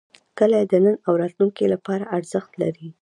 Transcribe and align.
کلي 0.37 0.61
د 0.71 0.73
نن 0.85 0.95
او 1.07 1.13
راتلونکي 1.21 1.65
لپاره 1.73 2.09
ارزښت 2.17 2.51
لري. 2.61 2.89